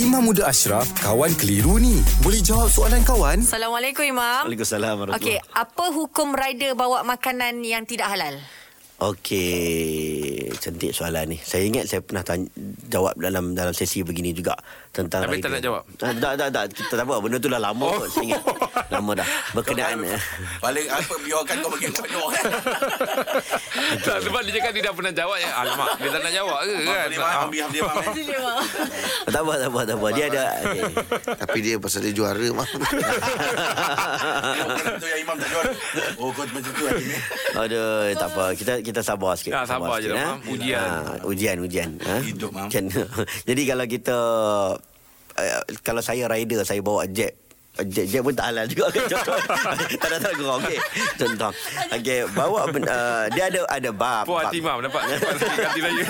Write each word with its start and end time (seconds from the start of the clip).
Imam 0.00 0.24
Muda 0.24 0.48
Ashraf, 0.48 0.88
kawan 0.96 1.28
keliru 1.36 1.76
ni. 1.76 2.00
Boleh 2.24 2.40
jawab 2.40 2.72
soalan 2.72 3.04
kawan? 3.04 3.44
Assalamualaikum 3.44 4.00
Imam. 4.08 4.48
Waalaikumsalam 4.48 5.12
Okey, 5.12 5.36
apa 5.52 5.84
hukum 5.92 6.32
rider 6.32 6.72
bawa 6.72 7.04
makanan 7.04 7.60
yang 7.60 7.84
tidak 7.84 8.08
halal? 8.08 8.40
Okey, 9.00 9.56
cantik 10.54 10.92
soalan 10.92 11.24
ni. 11.26 11.38
Saya 11.40 11.64
ingat 11.64 11.88
saya 11.88 11.98
pernah 11.98 12.20
tanya, 12.20 12.44
jawab 12.86 13.16
dalam 13.16 13.52
dalam 13.52 13.72
sesi 13.72 14.00
begini 14.00 14.30
juga 14.30 14.52
tentang 14.90 15.24
Tapi 15.24 15.40
tak 15.40 15.50
nak 15.50 15.62
jawab? 15.62 15.82
Tak, 15.96 16.20
tak, 16.20 16.32
tak, 16.36 16.48
tak. 16.50 16.64
Kita 16.68 16.94
tak 16.94 17.06
apa. 17.06 17.16
Benda 17.16 17.36
tu 17.36 17.48
dah 17.48 17.56
lama 17.58 17.80
Oh. 17.82 17.96
kot. 17.96 18.08
Saya 18.10 18.28
ingat. 18.28 18.42
Lama 18.90 19.12
dah. 19.14 19.24
Berkenaan. 19.50 20.04
eh. 20.04 20.20
Paling 20.58 20.86
apa 20.86 21.14
biarkan 21.16 21.56
kau 21.58 21.70
bagi 21.70 21.88
konyol 21.88 22.26
kan. 22.28 22.44
Tak, 24.00 24.18
sebab 24.20 24.40
dia 24.42 24.52
cakap 24.54 24.72
dia 24.72 24.82
dah 24.82 24.92
pernah 24.92 25.12
jawab 25.12 25.36
ya. 25.38 25.50
Alamak, 25.54 25.96
dia 25.96 26.08
tak 26.10 26.20
nak 26.20 26.32
jawab 26.32 26.58
ke 26.60 26.74
kan? 26.82 27.06
Dia 27.08 27.18
faham 27.18 27.48
dia 27.48 27.62
faham 27.62 27.70
dia 27.70 27.82
faham. 27.82 28.02
eh. 28.04 28.12
tak 29.26 29.40
apa, 29.40 29.52
tak 29.56 29.68
apa, 29.68 29.80
tak 29.82 29.96
apa. 29.96 30.06
Dia 30.10 30.24
ada... 30.26 30.42
Okay. 30.60 30.82
Tapi 31.38 31.58
dia 31.58 31.74
pasal 31.76 32.00
dia 32.02 32.12
juara 32.12 32.48
mah. 32.50 32.68
Imam 35.30 35.38
tak 35.38 35.48
jual. 35.54 35.64
Oh 36.20 36.28
kau 36.34 36.42
macam 36.50 36.72
tu 36.74 36.84
hari 36.90 37.04
ni. 37.06 37.16
Aduh, 37.54 38.10
tak 38.18 38.28
apa. 38.34 38.44
Kita 38.58 38.72
kita 38.82 39.00
sabar 39.06 39.32
sikit. 39.38 39.52
Ya, 39.54 39.62
sabar 39.62 40.02
je 40.02 40.10
sikit, 40.10 40.18
lah, 40.18 40.18
eh. 40.18 40.26
Mam. 40.26 40.38
Ujian. 40.50 40.82
Ha, 40.82 41.14
ujian, 41.22 41.56
ujian. 41.62 41.90
Ha? 42.02 42.16
Hidup, 42.26 42.50
Mam. 42.50 42.68
Jadi 43.48 43.62
kalau 43.62 43.84
kita... 43.86 44.16
Uh, 45.38 45.62
kalau 45.86 46.02
saya 46.02 46.26
rider, 46.26 46.66
saya 46.66 46.82
bawa 46.82 47.06
jet. 47.06 47.38
Jet, 47.86 48.06
jet 48.06 48.20
pun 48.20 48.32
tak 48.32 48.52
halal 48.52 48.64
juga. 48.64 48.88
Kan 48.88 49.04
contoh. 49.12 49.36
tak 49.96 50.08
ada 50.08 50.16
tak 50.18 50.32
kurang 50.34 50.58
okey. 50.60 50.78
Contoh. 51.16 51.50
Okey 51.90 52.18
bawa 52.30 52.60
ben- 52.68 52.84
uh, 52.84 53.24
dia 53.30 53.44
ada 53.46 53.60
ada 53.66 53.90
bab. 53.90 54.24
Puas 54.24 54.44
bab. 54.44 54.50
hati 54.50 54.58
Mam 54.60 54.78
dapat 54.80 55.02
dapat 55.08 55.32
sikit 55.36 55.56
ganti 55.58 55.80
lagi. 55.80 56.02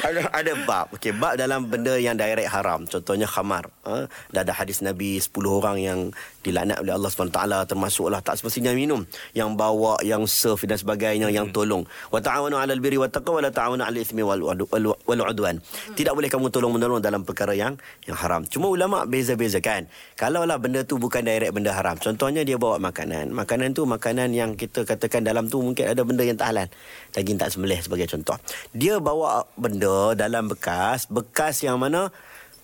ada 0.00 0.20
ada 0.32 0.52
bab. 0.64 0.86
Okey 0.92 1.12
bab 1.12 1.34
dalam 1.34 1.66
benda 1.66 1.94
yang 1.94 2.14
direct 2.14 2.48
haram. 2.48 2.84
Contohnya 2.84 3.26
khamar. 3.26 3.68
Ha? 3.84 4.04
dah 4.28 4.40
ada 4.42 4.52
hadis 4.52 4.80
nabi 4.80 5.16
10 5.16 5.30
orang 5.48 5.76
yang 5.78 5.98
dilaknat 6.40 6.80
oleh 6.80 6.92
Allah 6.92 7.08
SWT 7.08 7.38
termasuklah 7.66 8.20
tak 8.20 8.36
semestinya 8.36 8.72
minum. 8.72 9.04
Yang 9.32 9.50
bawa 9.54 10.00
yang 10.00 10.24
serve 10.24 10.64
dan 10.64 10.76
sebagainya 10.76 11.28
yang 11.28 11.50
tolong. 11.50 11.84
Wa 12.08 12.18
ta'awanu 12.18 12.56
'alal 12.56 12.78
birri 12.78 12.96
wat 12.96 13.10
taqwa 13.10 13.38
wa 13.38 13.42
la 13.44 13.50
ta'awanu 13.50 13.82
'alal 13.82 14.00
itsmi 14.00 14.20
wal 14.20 14.40
wal- 14.40 15.28
'udwan. 15.28 15.60
Tidak 15.92 16.12
boleh 16.12 16.28
kamu 16.28 16.48
tolong 16.48 16.72
menolong 16.72 16.98
dalam 16.98 17.22
perkara 17.22 17.52
yang 17.52 17.76
yang 18.04 18.16
haram. 18.16 18.44
Cuma 18.44 18.68
ulama 18.68 19.04
beza-beza 19.04 19.60
kan 19.60 19.84
kalaulah 20.14 20.56
benda 20.56 20.80
tu 20.88 20.96
bukan 20.96 21.20
direct 21.20 21.52
benda 21.52 21.76
haram. 21.76 22.00
Contohnya 22.00 22.40
dia 22.42 22.56
bawa 22.56 22.80
makanan. 22.80 23.28
Makanan 23.36 23.76
tu 23.76 23.84
makanan 23.84 24.32
yang 24.32 24.56
kita 24.56 24.88
katakan 24.88 25.20
dalam 25.20 25.52
tu 25.52 25.60
mungkin 25.60 25.84
ada 25.84 26.00
benda 26.00 26.24
yang 26.24 26.40
tak 26.40 26.56
halal. 26.56 26.68
Daging 27.12 27.36
tak 27.36 27.52
sembelih 27.52 27.76
sebagai 27.84 28.08
contoh. 28.08 28.40
Dia 28.72 28.96
bawa 28.96 29.44
benda 29.60 30.16
dalam 30.16 30.48
bekas. 30.48 31.04
Bekas 31.12 31.60
yang 31.60 31.76
mana? 31.76 32.08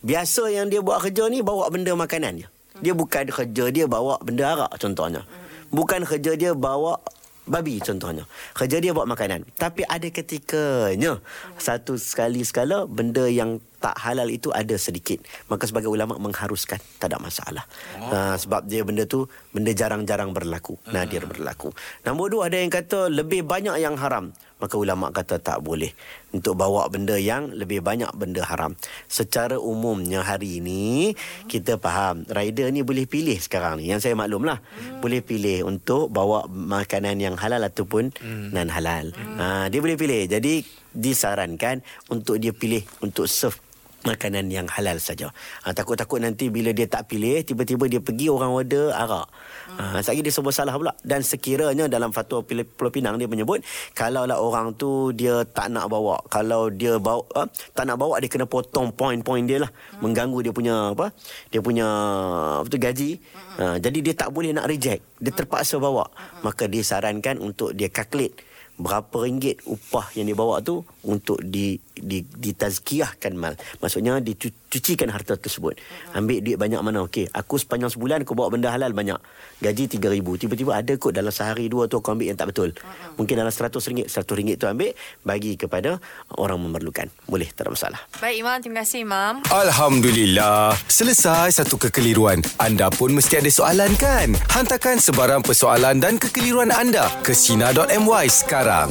Biasa 0.00 0.48
yang 0.48 0.72
dia 0.72 0.80
buat 0.80 1.04
kerja 1.04 1.28
ni 1.28 1.44
bawa 1.44 1.68
benda 1.68 1.92
makanan 1.92 2.40
je. 2.40 2.48
Dia 2.80 2.96
bukan 2.96 3.28
kerja 3.28 3.64
dia 3.68 3.84
bawa 3.84 4.16
benda 4.24 4.56
arak 4.56 4.80
contohnya. 4.80 5.22
Bukan 5.68 6.08
kerja 6.08 6.32
dia 6.34 6.52
bawa 6.56 6.98
babi 7.44 7.78
contohnya. 7.78 8.24
Kerja 8.56 8.80
dia 8.80 8.96
bawa 8.96 9.12
makanan. 9.12 9.44
Tapi 9.60 9.84
ada 9.84 10.08
ketikanya. 10.08 11.20
Satu 11.60 12.00
sekali 12.00 12.40
sekala 12.42 12.88
benda 12.88 13.28
yang 13.28 13.60
tak 13.84 14.00
halal 14.00 14.32
itu 14.32 14.48
ada 14.48 14.72
sedikit. 14.80 15.20
Maka 15.52 15.68
sebagai 15.68 15.92
ulama 15.92 16.16
mengharuskan 16.16 16.80
tak 16.96 17.12
ada 17.12 17.20
masalah. 17.20 17.68
Oh. 18.00 18.08
uh, 18.08 18.32
sebab 18.40 18.64
dia 18.64 18.80
benda 18.80 19.04
tu 19.04 19.28
benda 19.52 19.76
jarang-jarang 19.76 20.32
berlaku. 20.32 20.80
Nadir 20.88 21.28
berlaku. 21.28 21.68
Nombor 22.08 22.32
dua 22.32 22.48
ada 22.48 22.56
yang 22.56 22.72
kata 22.72 23.12
lebih 23.12 23.44
banyak 23.44 23.76
yang 23.76 24.00
haram. 24.00 24.32
Maka 24.56 24.80
ulama 24.80 25.12
kata 25.12 25.36
tak 25.44 25.60
boleh. 25.60 25.92
Untuk 26.32 26.56
bawa 26.56 26.88
benda 26.88 27.20
yang 27.20 27.52
lebih 27.52 27.84
banyak 27.84 28.08
benda 28.16 28.40
haram. 28.48 28.72
Secara 29.04 29.60
umumnya 29.60 30.24
hari 30.24 30.64
ini 30.64 31.12
kita 31.44 31.76
faham. 31.76 32.24
Rider 32.24 32.72
ni 32.72 32.80
boleh 32.80 33.04
pilih 33.04 33.36
sekarang 33.36 33.84
ni. 33.84 33.92
Yang 33.92 34.08
saya 34.08 34.14
maklum 34.16 34.48
lah 34.48 34.64
boleh 35.04 35.20
pilih 35.20 35.68
untuk 35.68 36.08
bawa 36.08 36.48
makanan 36.48 37.20
yang 37.20 37.36
halal 37.36 37.60
ataupun 37.60 38.16
non 38.56 38.72
halal 38.72 39.12
ha, 39.36 39.68
dia 39.68 39.84
boleh 39.84 40.00
pilih. 40.00 40.24
Jadi 40.24 40.64
disarankan 40.94 41.84
untuk 42.08 42.40
dia 42.40 42.56
pilih 42.56 42.80
untuk 43.04 43.28
serve 43.28 43.60
makanan 44.04 44.52
yang 44.52 44.68
halal 44.68 45.00
saja. 45.00 45.32
Ha, 45.64 45.72
takut-takut 45.72 46.20
nanti 46.20 46.52
bila 46.52 46.70
dia 46.70 46.84
tak 46.84 47.08
pilih, 47.08 47.40
tiba-tiba 47.42 47.88
dia 47.88 48.00
pergi 48.00 48.28
orang 48.28 48.52
order 48.52 48.92
arak. 48.92 49.26
Ha, 49.80 50.04
sekali 50.04 50.20
dia 50.20 50.32
sebut 50.32 50.52
salah 50.52 50.76
pula. 50.76 50.92
Dan 51.00 51.24
sekiranya 51.24 51.88
dalam 51.88 52.12
fatwa 52.12 52.44
Pulau 52.44 52.92
Pinang 52.92 53.16
dia 53.16 53.26
menyebut, 53.26 53.64
kalaulah 53.96 54.38
orang 54.38 54.76
tu 54.76 55.10
dia 55.16 55.42
tak 55.48 55.72
nak 55.72 55.88
bawa. 55.88 56.20
Kalau 56.28 56.68
dia 56.68 57.00
bawa, 57.00 57.24
ha, 57.34 57.48
tak 57.72 57.84
nak 57.88 57.96
bawa, 57.98 58.20
dia 58.20 58.28
kena 58.28 58.44
potong 58.44 58.92
poin-poin 58.92 59.42
dia 59.48 59.64
lah. 59.64 59.70
Mengganggu 60.04 60.44
dia 60.44 60.52
punya 60.52 60.92
apa 60.92 61.10
dia 61.48 61.64
punya 61.64 61.86
apa 62.60 62.68
tu, 62.68 62.78
gaji. 62.78 63.18
Ha, 63.58 63.80
jadi 63.80 63.98
dia 64.04 64.14
tak 64.14 64.30
boleh 64.30 64.52
nak 64.52 64.68
reject. 64.68 65.00
Dia 65.18 65.32
terpaksa 65.32 65.80
bawa. 65.80 66.06
Maka 66.44 66.68
disarankan 66.68 67.40
untuk 67.40 67.72
dia 67.72 67.88
calculate 67.88 68.36
berapa 68.74 69.22
ringgit 69.22 69.62
upah 69.70 70.10
yang 70.18 70.26
dia 70.26 70.34
bawa 70.34 70.58
tu 70.58 70.82
untuk 71.06 71.38
di 71.46 71.78
di 72.04 72.20
ditazkiyahkan 72.22 73.32
mal. 73.34 73.56
Maksudnya 73.80 74.20
dicucikan 74.20 75.08
harta 75.08 75.40
tersebut. 75.40 75.80
Ambil 76.12 76.44
duit 76.44 76.60
banyak 76.60 76.80
mana? 76.84 77.08
Okey, 77.08 77.32
aku 77.32 77.56
sepanjang 77.56 77.90
sebulan 77.90 78.22
aku 78.28 78.36
bawa 78.36 78.52
benda 78.52 78.68
halal 78.68 78.92
banyak. 78.92 79.16
Gaji 79.64 79.96
3000. 79.96 80.44
Tiba-tiba 80.44 80.72
ada 80.76 80.92
kot 81.00 81.16
dalam 81.16 81.32
sehari 81.32 81.72
dua 81.72 81.88
tu 81.88 81.98
aku 81.98 82.12
ambil 82.12 82.28
yang 82.28 82.38
tak 82.38 82.52
betul. 82.52 82.76
Mungkin 83.16 83.34
dalam 83.40 83.50
100 83.50 83.72
ringgit, 83.88 84.06
100 84.12 84.38
ringgit 84.38 84.56
tu 84.60 84.68
ambil 84.68 84.92
bagi 85.24 85.56
kepada 85.56 85.96
orang 86.36 86.60
memerlukan. 86.60 87.08
Boleh, 87.24 87.48
tak 87.50 87.66
ada 87.66 87.70
masalah. 87.72 88.00
Baik 88.20 88.36
Imam, 88.44 88.56
terima 88.60 88.84
kasih 88.84 88.98
Imam. 89.02 89.34
Alhamdulillah. 89.48 90.76
Selesai 90.86 91.64
satu 91.64 91.80
kekeliruan. 91.80 92.44
Anda 92.60 92.92
pun 92.92 93.16
mesti 93.16 93.40
ada 93.40 93.48
soalan 93.48 93.96
kan? 93.96 94.36
Hantarkan 94.52 95.00
sebarang 95.00 95.40
persoalan 95.40 96.02
dan 96.02 96.20
kekeliruan 96.20 96.68
anda 96.74 97.08
ke 97.24 97.32
Sina.my 97.32 98.26
sekarang. 98.28 98.90